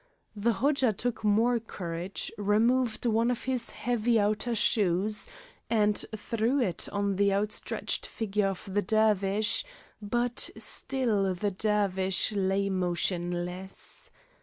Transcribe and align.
The 0.35 0.53
Hodja 0.53 0.93
took 0.93 1.23
more 1.23 1.59
courage, 1.59 2.31
removed 2.39 3.05
one 3.05 3.29
of 3.29 3.43
his 3.43 3.69
heavy 3.69 4.19
outer 4.19 4.55
shoes 4.55 5.27
and 5.69 6.03
threw 6.17 6.59
it 6.59 6.89
on 6.89 7.17
the 7.17 7.31
outstretched 7.31 8.07
figure 8.07 8.47
of 8.47 8.67
the 8.73 8.81
Dervish, 8.81 9.63
but 10.01 10.49
still 10.57 11.35
the 11.35 11.51
Dervish 11.51 12.31
lay 12.31 12.67
motionless. 12.67 14.09